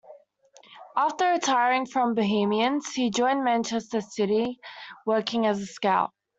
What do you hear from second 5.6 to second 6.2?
a scout.